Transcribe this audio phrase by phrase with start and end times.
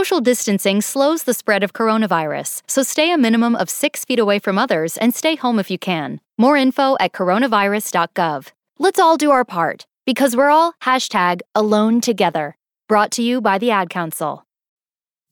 [0.00, 4.38] Social distancing slows the spread of coronavirus, so stay a minimum of six feet away
[4.38, 6.22] from others and stay home if you can.
[6.38, 8.48] More info at coronavirus.gov.
[8.78, 12.56] Let's all do our part because we're all hashtag alone together.
[12.88, 14.46] Brought to you by the Ad Council.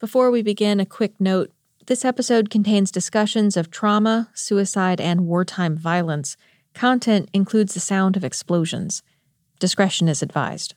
[0.00, 1.50] Before we begin, a quick note.
[1.86, 6.36] This episode contains discussions of trauma, suicide, and wartime violence.
[6.74, 9.02] Content includes the sound of explosions.
[9.60, 10.74] Discretion is advised.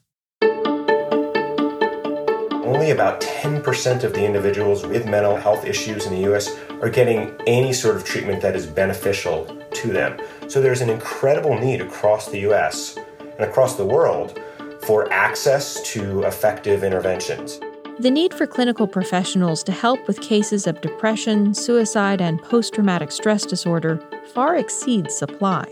[2.71, 7.35] Only about 10% of the individuals with mental health issues in the US are getting
[7.45, 10.17] any sort of treatment that is beneficial to them.
[10.47, 14.39] So there's an incredible need across the US and across the world
[14.83, 17.59] for access to effective interventions.
[17.99, 23.11] The need for clinical professionals to help with cases of depression, suicide, and post traumatic
[23.11, 24.01] stress disorder
[24.33, 25.65] far exceeds supply.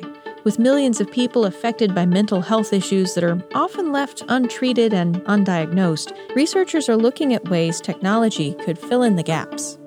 [0.43, 5.17] With millions of people affected by mental health issues that are often left untreated and
[5.25, 9.77] undiagnosed, researchers are looking at ways technology could fill in the gaps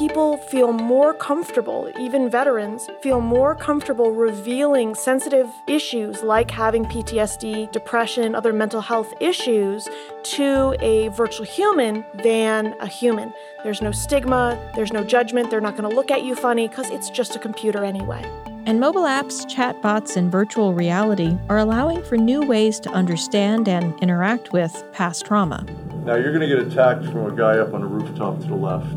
[0.00, 7.70] people feel more comfortable, even veterans, feel more comfortable revealing sensitive issues like having PTSD,
[7.70, 9.86] depression, other mental health issues
[10.22, 13.30] to a virtual human than a human.
[13.62, 16.88] There's no stigma, there's no judgment, they're not going to look at you funny because
[16.88, 18.24] it's just a computer anyway.
[18.66, 23.98] And mobile apps, chatbots, and virtual reality are allowing for new ways to understand and
[24.00, 25.64] interact with past trauma.
[26.04, 28.54] Now you're going to get attacked from a guy up on a rooftop to the
[28.54, 28.92] left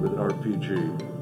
[0.00, 1.12] with an RPG.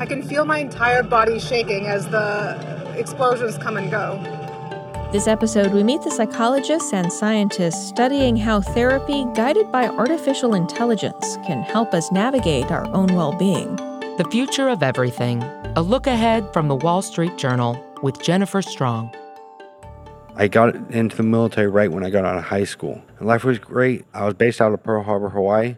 [0.00, 4.41] I can feel my entire body shaking as the explosions come and go.
[5.12, 11.36] This episode, we meet the psychologists and scientists studying how therapy guided by artificial intelligence
[11.44, 13.76] can help us navigate our own well being.
[14.16, 15.42] The Future of Everything
[15.76, 19.14] A Look Ahead from the Wall Street Journal with Jennifer Strong.
[20.34, 23.02] I got into the military right when I got out of high school.
[23.20, 24.06] Life was great.
[24.14, 25.76] I was based out of Pearl Harbor, Hawaii.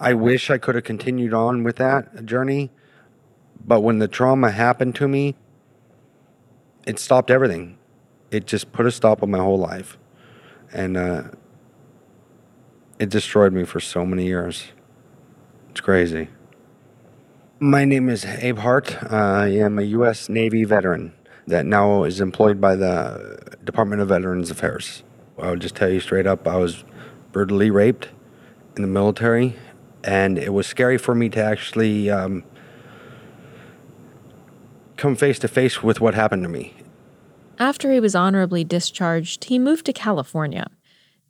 [0.00, 2.70] I wish I could have continued on with that journey,
[3.62, 5.36] but when the trauma happened to me,
[6.86, 7.76] it stopped everything.
[8.32, 9.98] It just put a stop on my whole life.
[10.72, 11.24] And uh,
[12.98, 14.68] it destroyed me for so many years.
[15.70, 16.28] It's crazy.
[17.60, 19.12] My name is Abe Hart.
[19.12, 20.30] I am a U.S.
[20.30, 21.12] Navy veteran
[21.46, 25.02] that now is employed by the Department of Veterans Affairs.
[25.38, 26.84] I'll just tell you straight up, I was
[27.32, 28.08] brutally raped
[28.76, 29.56] in the military,
[30.02, 32.44] and it was scary for me to actually um,
[34.96, 36.81] come face to face with what happened to me.
[37.62, 40.66] After he was honorably discharged, he moved to California.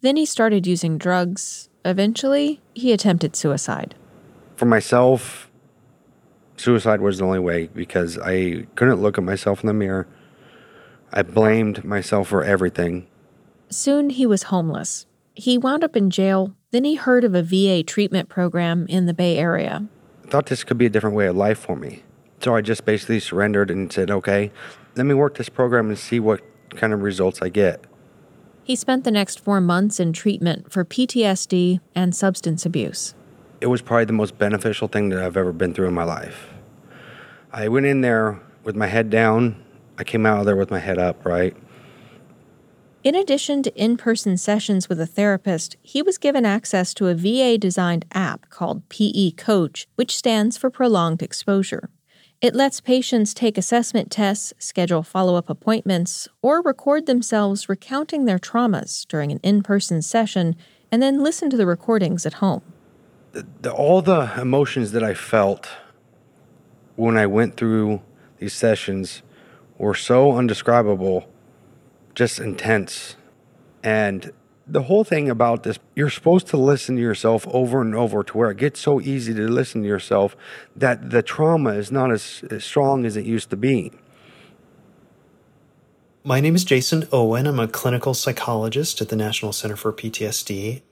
[0.01, 1.69] Then he started using drugs.
[1.85, 3.95] Eventually, he attempted suicide.
[4.57, 5.51] For myself,
[6.57, 10.09] suicide was the only way because I couldn't look at myself in the mirror.
[11.13, 13.09] I blamed myself for everything.
[13.69, 15.05] Soon he was homeless.
[15.35, 19.13] He wound up in jail, then he heard of a VA treatment program in the
[19.13, 19.87] Bay Area.
[20.25, 22.05] I thought this could be a different way of life for me.
[22.41, 24.51] So I just basically surrendered and said, okay,
[24.95, 27.85] let me work this program and see what kind of results I get.
[28.65, 33.15] He spent the next four months in treatment for PTSD and substance abuse.
[33.61, 36.53] It was probably the most beneficial thing that I've ever been through in my life.
[37.53, 39.63] I went in there with my head down.
[39.99, 41.57] I came out of there with my head up, right?
[43.05, 47.15] In addition to in person sessions with a therapist, he was given access to a
[47.15, 51.91] VA designed app called PE Coach, which stands for Prolonged Exposure.
[52.43, 58.41] It lets patients take assessment tests, schedule follow up appointments, or record themselves recounting their
[58.41, 60.57] traumas during an in person session
[60.91, 62.63] and then listen to the recordings at home.
[63.31, 65.69] The, the, all the emotions that I felt
[66.97, 68.03] when I went through
[68.39, 69.23] these sessions
[69.79, 71.29] were so undescribable
[72.17, 73.15] just intense.
[73.85, 74.33] And
[74.67, 78.37] the whole thing about this, you're supposed to listen to yourself over and over to
[78.37, 80.37] where it gets so easy to listen to yourself
[80.77, 83.93] that the trauma is not as, as strong as it used to be.
[86.25, 87.49] My name is Jason Owen.
[87.49, 90.83] I'm a clinical psychologist at the National Center for PTSD.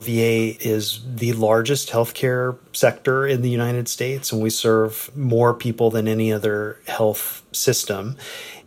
[0.00, 5.90] VA is the largest healthcare sector in the United States, and we serve more people
[5.90, 8.16] than any other health system.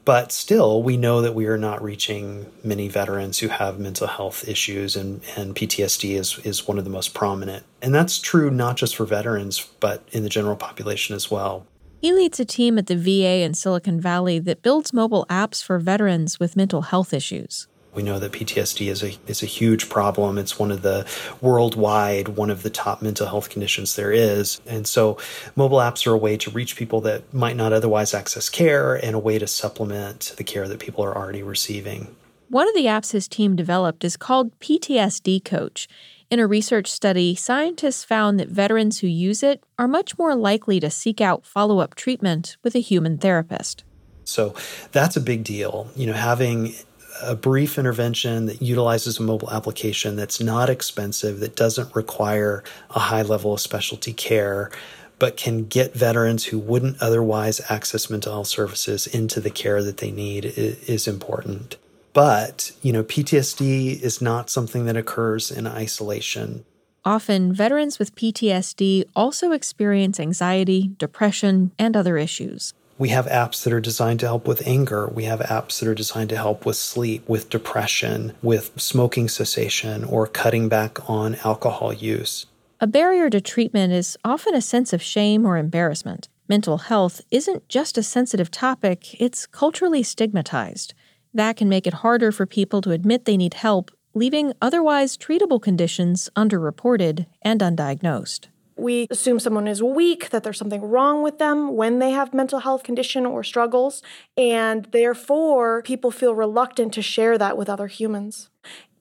[0.10, 4.48] But still, we know that we are not reaching many veterans who have mental health
[4.48, 7.64] issues, and, and PTSD is, is one of the most prominent.
[7.80, 11.68] And that's true not just for veterans, but in the general population as well.
[12.02, 15.78] He leads a team at the VA in Silicon Valley that builds mobile apps for
[15.78, 17.68] veterans with mental health issues.
[17.94, 20.38] We know that PTSD is a is a huge problem.
[20.38, 21.08] It's one of the
[21.42, 24.62] worldwide one of the top mental health conditions there is.
[24.68, 25.18] And so
[25.56, 29.16] mobile apps are a way to reach people that might not otherwise access care and
[29.16, 32.16] a way to supplement the care that people are already receiving.
[32.50, 35.88] One of the apps his team developed is called PTSD Coach.
[36.32, 40.80] In a research study, scientists found that veterans who use it are much more likely
[40.80, 43.84] to seek out follow up treatment with a human therapist.
[44.26, 44.54] So
[44.92, 45.90] that's a big deal.
[45.96, 46.74] You know, having
[47.22, 53.00] a brief intervention that utilizes a mobile application that's not expensive, that doesn't require a
[53.00, 54.72] high level of specialty care,
[55.18, 59.98] but can get veterans who wouldn't otherwise access mental health services into the care that
[59.98, 61.76] they need is important.
[62.14, 66.66] But, you know, PTSD is not something that occurs in isolation.
[67.06, 72.74] Often, veterans with PTSD also experience anxiety, depression, and other issues.
[73.00, 75.08] We have apps that are designed to help with anger.
[75.08, 80.04] We have apps that are designed to help with sleep, with depression, with smoking cessation,
[80.04, 82.46] or cutting back on alcohol use.
[82.82, 86.28] A barrier to treatment is often a sense of shame or embarrassment.
[86.50, 90.94] Mental health isn't just a sensitive topic, it's culturally stigmatized.
[91.34, 95.62] That can make it harder for people to admit they need help, leaving otherwise treatable
[95.62, 98.48] conditions underreported and undiagnosed.
[98.80, 102.60] We assume someone is weak, that there's something wrong with them when they have mental
[102.60, 104.02] health condition or struggles,
[104.38, 108.50] and therefore people feel reluctant to share that with other humans.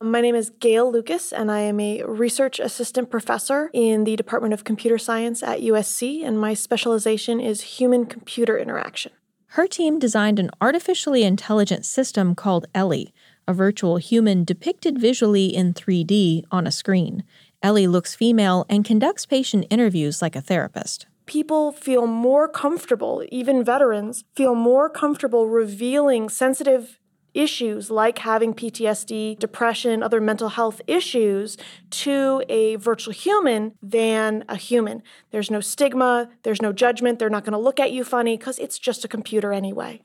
[0.01, 4.53] My name is Gale Lucas, and I am a research assistant professor in the Department
[4.53, 9.13] of Computer Science at USC, and my specialization is human computer interaction.
[9.53, 13.15] Her team designed an artificially intelligent system called Ellie,
[13.49, 17.25] a virtual human depicted visually in 3D on a screen.
[17.63, 21.07] Ellie looks female and conducts patient interviews like a therapist.
[21.27, 27.01] People feel more comfortable, even veterans feel more comfortable revealing sensitive
[27.35, 31.57] issues like having PTSD, depression, other mental health issues
[31.91, 35.03] to a virtual human than a human.
[35.31, 38.59] There's no stigma, there's no judgment, they're not going to look at you funny because
[38.59, 40.03] it's just a computer anyway.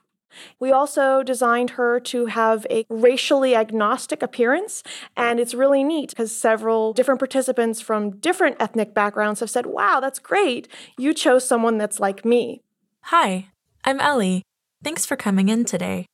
[0.59, 4.83] We also designed her to have a racially agnostic appearance,
[5.15, 9.99] and it's really neat because several different participants from different ethnic backgrounds have said, Wow,
[9.99, 10.67] that's great.
[10.97, 12.61] You chose someone that's like me.
[13.03, 13.49] Hi,
[13.83, 14.43] I'm Ellie.
[14.83, 16.05] Thanks for coming in today.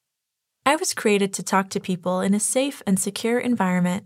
[0.66, 4.06] I was created to talk to people in a safe and secure environment.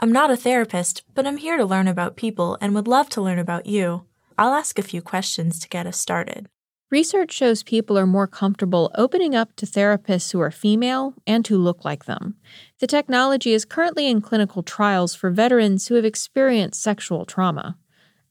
[0.00, 3.22] I'm not a therapist, but I'm here to learn about people and would love to
[3.22, 4.04] learn about you.
[4.38, 6.48] I'll ask a few questions to get us started.
[6.90, 11.56] Research shows people are more comfortable opening up to therapists who are female and who
[11.56, 12.34] look like them.
[12.80, 17.78] The technology is currently in clinical trials for veterans who have experienced sexual trauma.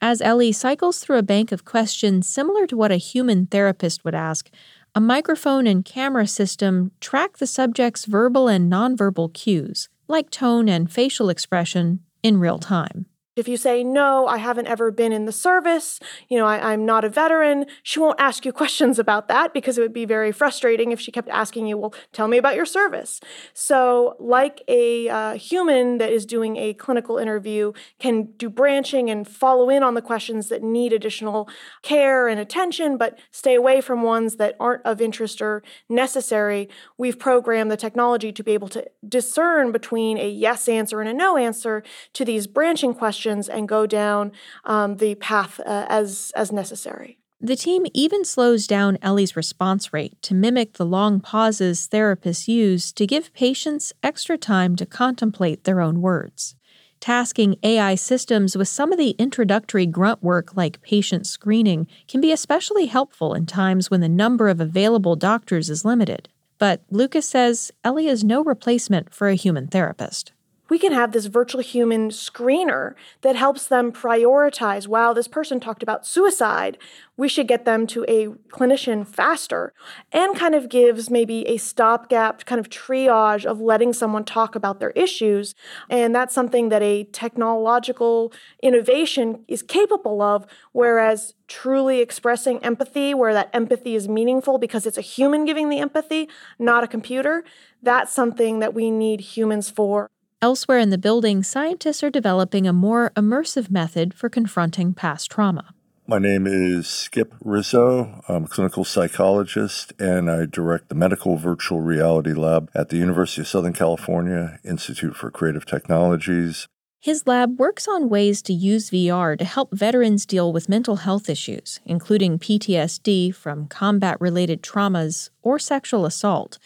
[0.02, 4.16] As Ellie cycles through a bank of questions similar to what a human therapist would
[4.16, 4.50] ask,
[4.94, 10.92] a microphone and camera system track the subject's verbal and nonverbal cues, like tone and
[10.92, 13.06] facial expression, in real time.
[13.40, 16.86] If you say, no, I haven't ever been in the service, you know, I, am
[16.86, 20.32] not a veteran, she won't ask you questions about that because it would be very
[20.32, 23.22] frustrating if she kept asking you, well, tell me about your service.
[23.54, 29.28] So, like a uh, human that is doing a clinical interview can do branching and
[29.28, 31.50] follow in on the questions that need additional
[31.82, 37.18] care and attention, but stay away from ones that aren't of interest or necessary, we've
[37.18, 41.38] programmed the technology to be able to discern between a yes answer and a no
[41.38, 41.84] answer
[42.14, 44.32] to these branching questions and go down
[44.66, 47.20] um, the path uh, as as necessary.
[47.42, 52.92] The team even slows down Ellie's response rate to mimic the long pauses therapists use
[52.92, 56.56] to give patients extra time to contemplate their own words.
[57.00, 62.34] Tasking AI systems with some of the introductory grunt work like patient screening can be
[62.34, 66.28] especially helpful in times when the number of available doctors is limited.
[66.58, 70.34] But Lucas says Ellie is no replacement for a human therapist
[70.70, 75.84] we can have this virtual human screener that helps them prioritize wow, this person talked
[75.84, 76.78] about suicide.
[77.18, 79.74] We should get them to a clinician faster
[80.12, 84.80] and kind of gives maybe a stopgap kind of triage of letting someone talk about
[84.80, 85.54] their issues.
[85.90, 88.32] And that's something that a technological
[88.64, 94.98] innovation is capable of, whereas truly expressing empathy, where that empathy is meaningful because it's
[94.98, 97.44] a human giving the empathy, not a computer,
[97.82, 100.10] that's something that we need humans for.
[100.42, 105.74] Elsewhere in the building, scientists are developing a more immersive method for confronting past trauma.
[106.08, 108.24] My name is Skip Rizzo.
[108.30, 113.42] I'm a clinical psychologist and I direct the Medical Virtual Reality Lab at the University
[113.42, 116.70] of Southern California Institute for Creative Technologies.
[117.02, 121.30] His lab works on ways to use VR to help veterans deal with mental health
[121.30, 126.60] issues, including PTSD from combat related traumas or sexual assault.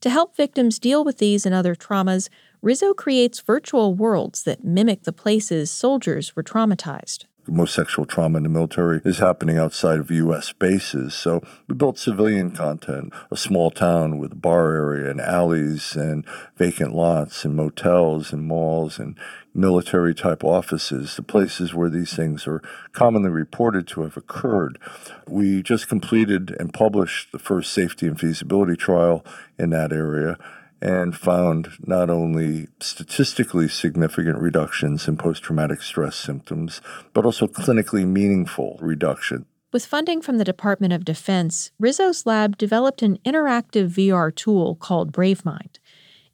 [0.00, 2.28] To help victims deal with these and other traumas,
[2.62, 7.24] Rizzo creates virtual worlds that mimic the places soldiers were traumatized.
[7.48, 10.52] most sexual trauma in the military is happening outside of U.S.
[10.52, 11.14] bases.
[11.14, 16.26] So we built civilian content, a small town with a bar area and alleys and
[16.58, 19.16] vacant lots and motels and malls and
[19.54, 22.60] military type offices, the places where these things are
[22.92, 24.78] commonly reported to have occurred.
[25.26, 29.24] We just completed and published the first safety and feasibility trial
[29.58, 30.36] in that area
[30.82, 36.80] and found not only statistically significant reductions in post traumatic stress symptoms,
[37.12, 39.46] but also clinically meaningful reduction.
[39.72, 45.12] With funding from the Department of Defense, Rizzo's lab developed an interactive VR tool called
[45.12, 45.78] BraveMind.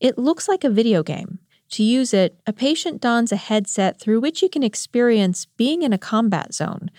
[0.01, 1.39] It looks like a video game.
[1.71, 5.93] To use it, a patient dons a headset through which you can experience being in
[5.93, 6.91] a combat zone.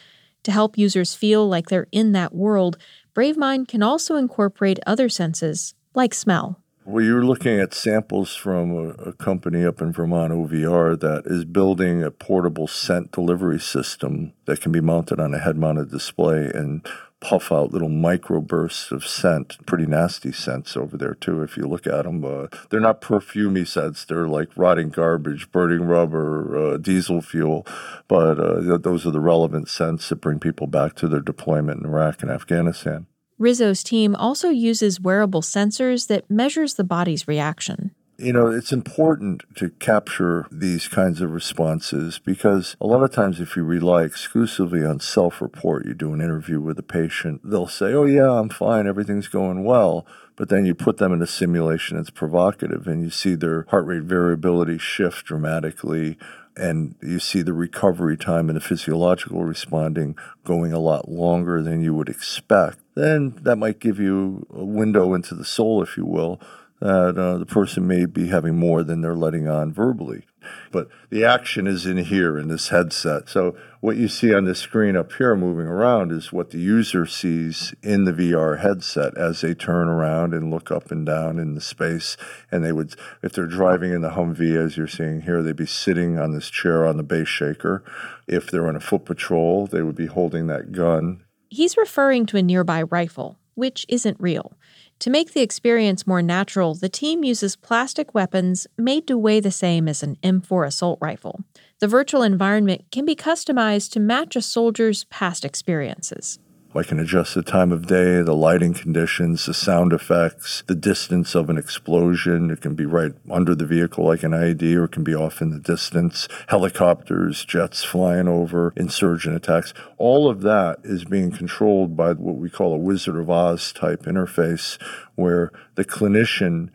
[0.43, 2.77] To help users feel like they're in that world,
[3.15, 6.61] BraveMind can also incorporate other senses, like smell.
[6.89, 11.43] Well, you're looking at samples from a, a, company up in Vermont, OVR, that is
[11.43, 16.49] building a portable scent delivery system that can be mounted on a head mounted display
[16.49, 16.87] and
[17.19, 19.57] puff out little microbursts of scent.
[19.65, 22.23] Pretty nasty scents over there, too, if you look at them.
[22.23, 27.67] Uh, they're not perfumey scents, they're like rotting garbage, burning rubber, uh, diesel fuel.
[28.07, 31.85] But uh, those are the relevant scents that bring people back to their deployment in
[31.87, 33.07] Iraq and Afghanistan.
[33.39, 37.91] Rizzo's team also uses wearable sensors that measures the body's reaction.
[38.19, 43.39] You know, it's important to capture these kinds of responses because a lot of times,
[43.39, 47.67] if you rely exclusively on self report, you do an interview with a patient, they'll
[47.67, 50.07] say, Oh, yeah, I'm fine, everything's going well.
[50.35, 53.85] But then you put them in a simulation that's provocative and you see their heart
[53.85, 56.17] rate variability shift dramatically
[56.57, 61.83] and you see the recovery time and the physiological responding going a lot longer than
[61.83, 66.05] you would expect, then that might give you a window into the soul, if you
[66.05, 66.41] will,
[66.79, 70.25] that uh, the person may be having more than they're letting on verbally.
[70.71, 73.27] But the action is in here in this headset.
[73.27, 77.05] So what you see on the screen up here moving around is what the user
[77.05, 81.55] sees in the VR headset as they turn around and look up and down in
[81.55, 82.15] the space.
[82.51, 85.65] And they would, if they're driving in the Humvee, as you're seeing here, they'd be
[85.65, 87.83] sitting on this chair on the base shaker.
[88.27, 91.23] If they're on a foot patrol, they would be holding that gun.
[91.49, 94.53] He's referring to a nearby rifle, which isn't real.
[94.99, 99.51] To make the experience more natural, the team uses plastic weapons made to weigh the
[99.51, 101.43] same as an M4 assault rifle.
[101.79, 106.39] The virtual environment can be customized to match a soldier's past experiences.
[106.77, 111.33] I can adjust the time of day, the lighting conditions, the sound effects, the distance
[111.33, 112.51] of an explosion.
[112.51, 115.41] It can be right under the vehicle like an IED or it can be off
[115.41, 116.27] in the distance.
[116.49, 119.73] Helicopters, jets flying over, insurgent attacks.
[119.97, 124.03] All of that is being controlled by what we call a Wizard of Oz type
[124.03, 124.79] interface
[125.15, 126.69] where the clinician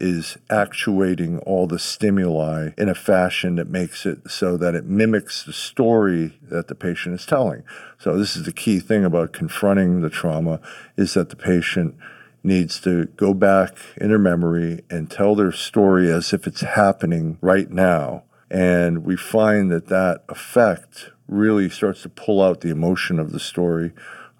[0.00, 5.42] is actuating all the stimuli in a fashion that makes it so that it mimics
[5.42, 7.62] the story that the patient is telling.
[7.98, 10.60] So this is the key thing about confronting the trauma
[10.96, 11.96] is that the patient
[12.42, 17.38] needs to go back in their memory and tell their story as if it's happening
[17.40, 18.22] right now.
[18.50, 23.40] And we find that that effect really starts to pull out the emotion of the
[23.40, 23.92] story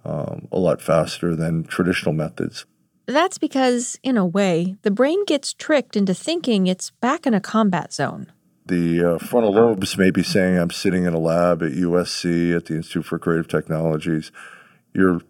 [0.05, 2.65] um, a lot faster than traditional methods.
[3.09, 7.41] That's because, in a way, the brain gets tricked into thinking it's back in a
[7.41, 8.31] combat zone.
[8.67, 12.67] The uh, frontal lobes may be saying, I'm sitting in a lab at USC at
[12.67, 14.31] the Institute for Creative Technologies.
[14.93, 15.23] Your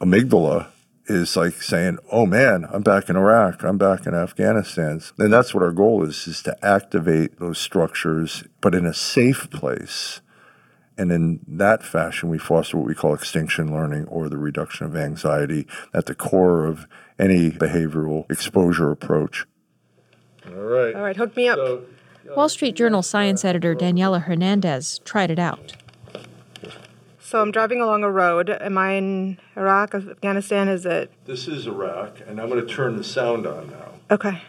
[0.00, 0.68] amygdala
[1.06, 3.64] is like saying, "Oh man, I'm back in Iraq.
[3.64, 8.44] I'm back in Afghanistan." And that's what our goal is: is to activate those structures,
[8.60, 10.20] but in a safe place
[11.00, 14.94] and in that fashion, we foster what we call extinction learning or the reduction of
[14.94, 16.86] anxiety at the core of
[17.18, 19.46] any behavioral exposure approach.
[20.46, 20.94] All right.
[20.94, 21.56] All right, hook me up.
[21.56, 21.84] So,
[22.30, 25.72] uh, Wall Street Journal science editor Daniela Hernandez tried it out.
[27.18, 28.50] So I'm driving along a road.
[28.50, 30.68] Am I in Iraq, Afghanistan?
[30.68, 31.10] Is it?
[31.24, 33.92] This is Iraq, and I'm going to turn the sound on now.
[34.10, 34.42] Okay.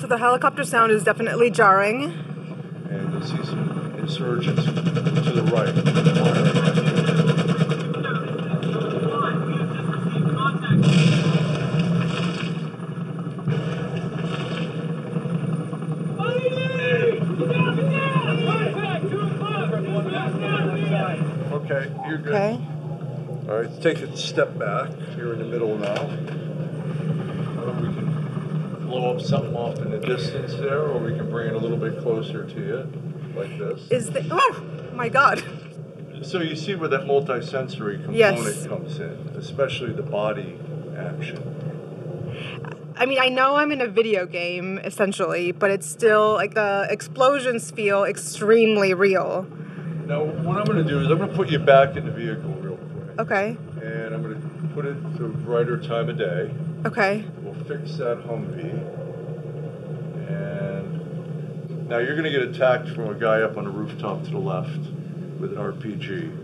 [0.00, 2.04] So the helicopter sound is definitely jarring.
[2.88, 5.76] And you see some insurgents to the right.
[21.52, 22.34] Okay, you're good.
[22.34, 22.58] Okay.
[23.50, 24.92] All right, take a step back.
[25.18, 26.39] You're in the middle now
[28.90, 31.76] blow up something off in the distance there, or we can bring it a little
[31.76, 33.88] bit closer to you, like this.
[33.90, 35.42] Is the oh my god.
[36.22, 38.66] So you see where that multisensory component yes.
[38.66, 40.58] comes in, especially the body
[40.98, 41.40] action.
[42.96, 46.86] I mean, I know I'm in a video game essentially, but it's still like the
[46.90, 49.46] explosions feel extremely real.
[50.04, 52.12] Now, what I'm going to do is I'm going to put you back in the
[52.12, 53.20] vehicle real quick.
[53.20, 53.56] Okay.
[53.80, 56.50] And I'm going to put it to brighter time of day.
[56.84, 57.24] Okay.
[57.66, 58.74] Fix that Humvee.
[60.28, 64.30] And now you're going to get attacked from a guy up on a rooftop to
[64.30, 64.80] the left
[65.38, 66.36] with an RPG.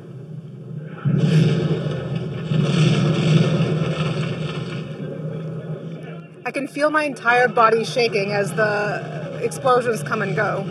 [6.45, 10.65] I can feel my entire body shaking as the explosions come and go.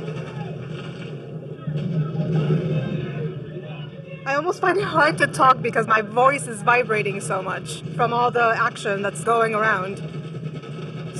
[4.26, 8.12] I almost find it hard to talk because my voice is vibrating so much from
[8.12, 10.02] all the action that's going around.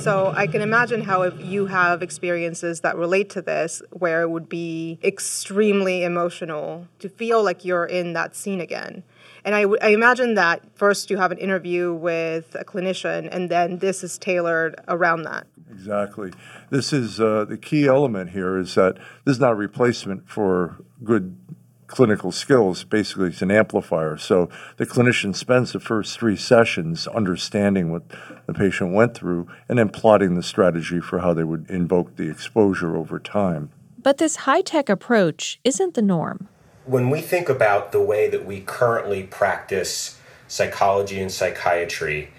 [0.06, 4.30] So I can imagine how if you have experiences that relate to this, where it
[4.30, 9.02] would be extremely emotional to feel like you're in that scene again.
[9.44, 14.04] And I, imagine that first you have an interview with a clinician, and then this
[14.04, 15.48] is tailored around that.
[15.72, 16.32] Exactly.
[16.70, 20.76] This is uh, the key element here is that this is not a replacement for
[21.02, 21.36] good
[21.86, 22.84] clinical skills.
[22.84, 24.16] Basically, it's an amplifier.
[24.16, 28.02] So the clinician spends the first three sessions understanding what
[28.46, 32.28] the patient went through and then plotting the strategy for how they would invoke the
[32.30, 33.70] exposure over time.
[34.02, 36.48] But this high tech approach isn't the norm.
[36.84, 42.30] When we think about the way that we currently practice psychology and psychiatry,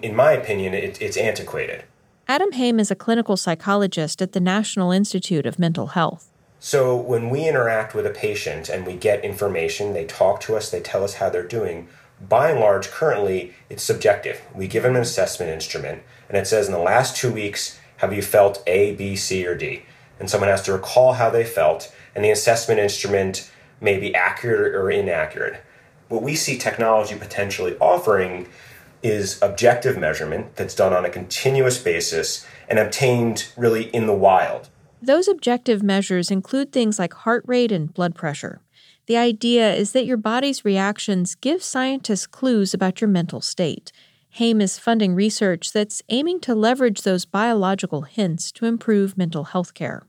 [0.00, 1.84] in my opinion, it, it's antiquated.
[2.28, 6.30] Adam Haim is a clinical psychologist at the National Institute of Mental Health.
[6.60, 10.70] So when we interact with a patient and we get information, they talk to us,
[10.70, 11.88] they tell us how they're doing,
[12.20, 14.40] by and large, currently, it's subjective.
[14.52, 18.12] We give them an assessment instrument, and it says in the last two weeks, have
[18.12, 19.84] you felt A, B, C, or D?
[20.18, 23.50] And someone has to recall how they felt, and the assessment instrument
[23.80, 25.62] may be accurate or inaccurate.
[26.08, 28.48] What we see technology potentially offering
[29.00, 34.68] is objective measurement that's done on a continuous basis and obtained really in the wild.
[35.00, 38.60] Those objective measures include things like heart rate and blood pressure.
[39.06, 43.92] The idea is that your body's reactions give scientists clues about your mental state.
[44.32, 49.72] Haim is funding research that's aiming to leverage those biological hints to improve mental health
[49.72, 50.02] care.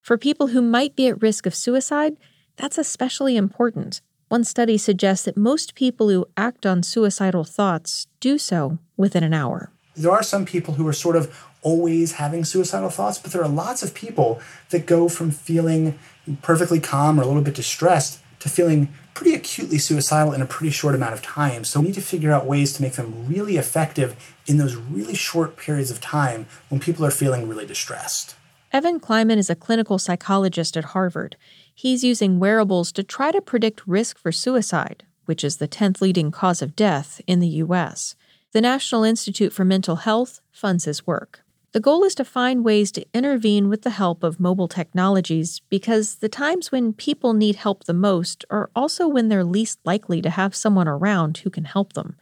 [0.00, 2.16] For people who might be at risk of suicide,
[2.56, 4.00] that's especially important.
[4.28, 9.34] One study suggests that most people who act on suicidal thoughts do so within an
[9.34, 9.70] hour.
[9.96, 13.48] There are some people who are sort of always having suicidal thoughts, but there are
[13.48, 15.98] lots of people that go from feeling
[16.40, 20.70] perfectly calm or a little bit distressed to feeling pretty acutely suicidal in a pretty
[20.70, 21.64] short amount of time.
[21.64, 24.14] So we need to figure out ways to make them really effective
[24.46, 28.36] in those really short periods of time when people are feeling really distressed.
[28.72, 31.34] Evan Kleiman is a clinical psychologist at Harvard.
[31.74, 36.30] He's using wearables to try to predict risk for suicide, which is the 10th leading
[36.30, 38.14] cause of death in the U.S.
[38.52, 41.42] The National Institute for Mental Health funds his work.
[41.72, 46.16] The goal is to find ways to intervene with the help of mobile technologies because
[46.16, 50.30] the times when people need help the most are also when they're least likely to
[50.30, 52.16] have someone around who can help them.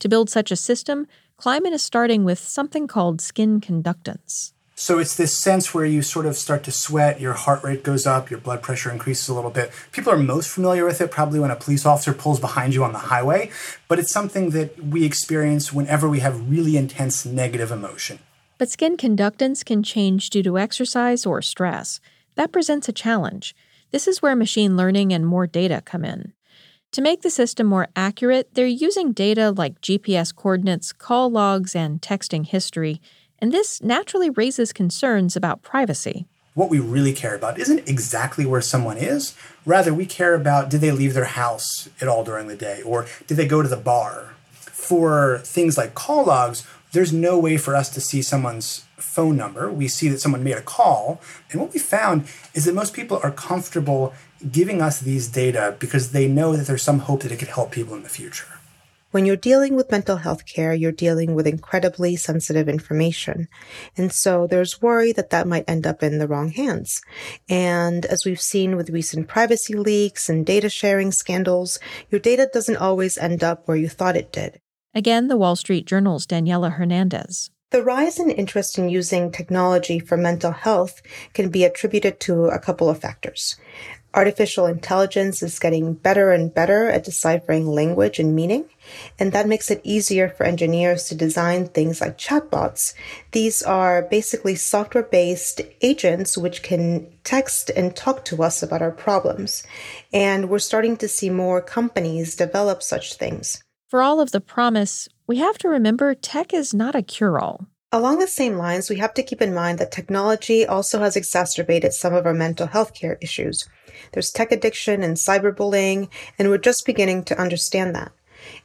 [0.00, 4.52] To build such a system, Kleiman is starting with something called skin conductance.
[4.74, 8.06] So it's this sense where you sort of start to sweat, your heart rate goes
[8.06, 9.70] up, your blood pressure increases a little bit.
[9.92, 12.92] People are most familiar with it probably when a police officer pulls behind you on
[12.92, 13.50] the highway,
[13.88, 18.20] but it's something that we experience whenever we have really intense negative emotion.
[18.60, 21.98] But skin conductance can change due to exercise or stress.
[22.34, 23.56] That presents a challenge.
[23.90, 26.34] This is where machine learning and more data come in.
[26.92, 32.02] To make the system more accurate, they're using data like GPS coordinates, call logs, and
[32.02, 33.00] texting history
[33.38, 36.26] and this naturally raises concerns about privacy.
[36.52, 39.34] What we really care about isn't exactly where someone is.
[39.64, 43.06] Rather, we care about did they leave their house at all during the day or
[43.26, 44.34] did they go to the bar?
[44.52, 49.70] For things like call logs, there's no way for us to see someone's phone number.
[49.70, 51.20] We see that someone made a call.
[51.50, 54.12] And what we found is that most people are comfortable
[54.50, 57.72] giving us these data because they know that there's some hope that it could help
[57.72, 58.46] people in the future.
[59.10, 63.48] When you're dealing with mental health care, you're dealing with incredibly sensitive information.
[63.96, 67.02] And so there's worry that that might end up in the wrong hands.
[67.48, 72.76] And as we've seen with recent privacy leaks and data sharing scandals, your data doesn't
[72.76, 74.60] always end up where you thought it did.
[74.92, 77.50] Again, the Wall Street Journal's Daniela Hernandez.
[77.70, 81.00] The rise in interest in using technology for mental health
[81.32, 83.54] can be attributed to a couple of factors.
[84.12, 88.64] Artificial intelligence is getting better and better at deciphering language and meaning,
[89.20, 92.92] and that makes it easier for engineers to design things like chatbots.
[93.30, 98.90] These are basically software based agents which can text and talk to us about our
[98.90, 99.62] problems.
[100.12, 103.62] And we're starting to see more companies develop such things.
[103.90, 107.66] For all of the promise, we have to remember tech is not a cure all.
[107.90, 111.92] Along the same lines, we have to keep in mind that technology also has exacerbated
[111.92, 113.68] some of our mental health care issues.
[114.12, 118.12] There's tech addiction and cyberbullying, and we're just beginning to understand that.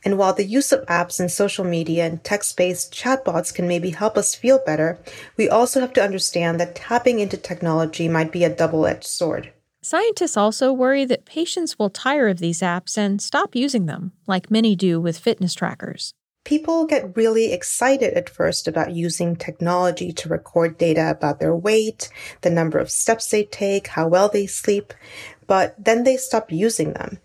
[0.03, 3.89] And while the use of apps and social media and text based chatbots can maybe
[3.89, 4.99] help us feel better,
[5.37, 9.51] we also have to understand that tapping into technology might be a double edged sword.
[9.85, 14.49] Scientists also worry that patients will tire of these apps and stop using them, like
[14.49, 16.11] many do with fitness trackers.
[16.43, 22.09] People get really excited at first about using technology to record data about their weight,
[22.41, 24.91] the number of steps they take, how well they sleep,
[25.45, 27.19] but then they stop using them.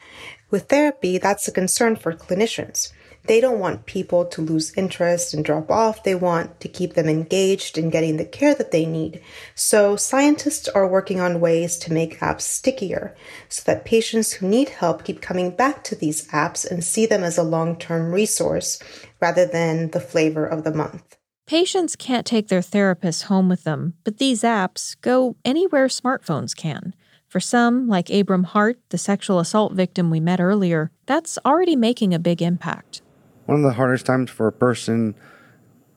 [0.50, 2.92] With therapy, that's a concern for clinicians.
[3.24, 6.02] They don't want people to lose interest and drop off.
[6.02, 9.20] They want to keep them engaged in getting the care that they need.
[9.54, 13.14] So scientists are working on ways to make apps stickier
[13.48, 17.22] so that patients who need help keep coming back to these apps and see them
[17.22, 18.78] as a long-term resource
[19.20, 21.16] rather than the flavor of the month.
[21.46, 26.94] Patients can't take their therapists home with them, but these apps go anywhere smartphones can.
[27.26, 32.12] For some, like Abram Hart, the sexual assault victim we met earlier, that's already making
[32.12, 33.02] a big impact.
[33.50, 35.16] One of the hardest times for a person,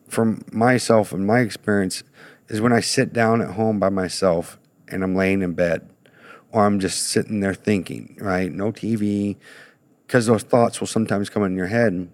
[0.07, 2.01] from myself and my experience,
[2.47, 5.87] is when I sit down at home by myself and I'm laying in bed
[6.51, 8.51] or I'm just sitting there thinking, right?
[8.51, 9.35] No TV,
[10.07, 12.09] because those thoughts will sometimes come in your head.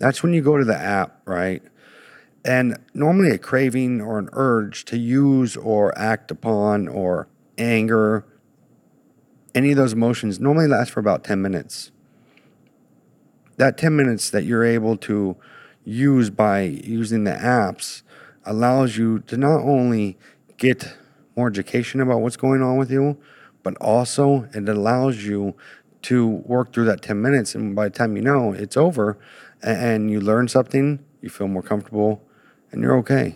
[0.00, 1.62] That's when you go to the app, right?
[2.44, 8.26] And normally a craving or an urge to use or act upon or anger
[9.54, 11.92] any of those emotions normally last for about 10 minutes.
[13.56, 15.36] That 10 minutes that you're able to
[15.84, 18.02] use by using the apps
[18.44, 20.18] allows you to not only
[20.56, 20.96] get
[21.36, 23.18] more education about what's going on with you,
[23.62, 25.54] but also it allows you
[26.02, 27.54] to work through that 10 minutes.
[27.54, 29.18] And by the time you know it's over
[29.62, 32.22] and you learn something, you feel more comfortable
[32.70, 33.34] and you're okay.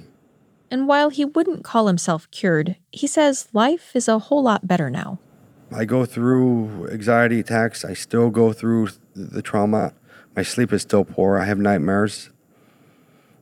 [0.70, 4.88] And while he wouldn't call himself cured, he says life is a whole lot better
[4.88, 5.18] now.
[5.72, 7.84] I go through anxiety attacks.
[7.84, 9.92] I still go through the trauma.
[10.40, 11.38] My sleep is still poor.
[11.38, 12.30] I have nightmares.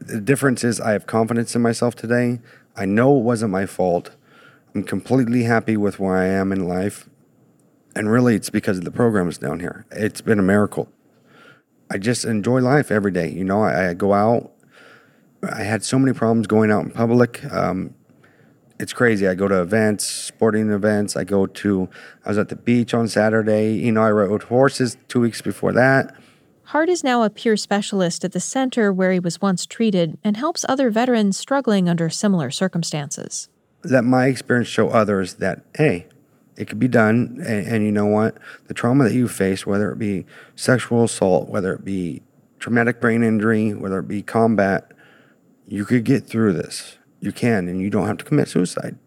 [0.00, 2.40] The difference is I have confidence in myself today.
[2.74, 4.10] I know it wasn't my fault.
[4.74, 7.08] I'm completely happy with where I am in life.
[7.94, 9.86] And really, it's because of the programs down here.
[9.92, 10.88] It's been a miracle.
[11.88, 13.30] I just enjoy life every day.
[13.30, 14.50] You know, I, I go out.
[15.48, 17.44] I had so many problems going out in public.
[17.44, 17.94] Um,
[18.80, 19.28] it's crazy.
[19.28, 21.16] I go to events, sporting events.
[21.16, 21.88] I go to,
[22.24, 23.74] I was at the beach on Saturday.
[23.74, 26.16] You know, I rode horses two weeks before that.
[26.68, 30.36] Hart is now a peer specialist at the center where he was once treated and
[30.36, 33.48] helps other veterans struggling under similar circumstances.
[33.84, 36.08] Let my experience show others that, hey,
[36.58, 37.42] it could be done.
[37.42, 38.36] And, and you know what?
[38.66, 40.26] The trauma that you face, whether it be
[40.56, 42.20] sexual assault, whether it be
[42.58, 44.92] traumatic brain injury, whether it be combat,
[45.66, 48.98] you could get through this you can and you don't have to commit suicide.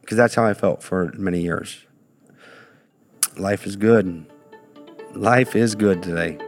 [0.00, 1.84] Because that's how I felt for many years.
[3.36, 4.24] Life is good.
[5.14, 6.38] Life is good today.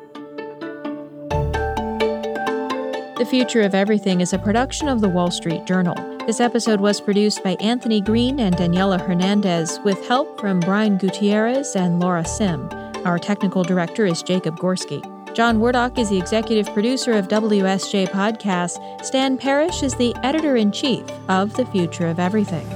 [3.16, 5.94] The Future of Everything is a production of the Wall Street Journal.
[6.26, 11.76] This episode was produced by Anthony Green and Daniela Hernandez with help from Brian Gutierrez
[11.76, 12.68] and Laura Sim.
[13.06, 15.02] Our technical director is Jacob Gorski.
[15.34, 19.02] John Wardock is the executive producer of WSJ Podcasts.
[19.02, 22.66] Stan Parrish is the editor in chief of The Future of Everything.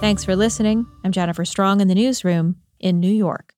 [0.00, 0.86] Thanks for listening.
[1.02, 3.55] I'm Jennifer Strong in the newsroom in New York.